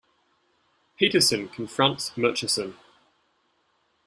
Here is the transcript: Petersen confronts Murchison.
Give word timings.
Petersen 0.97 1.47
confronts 1.47 2.17
Murchison. 2.17 2.75